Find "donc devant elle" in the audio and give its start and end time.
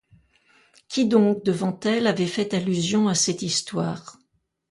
1.07-2.07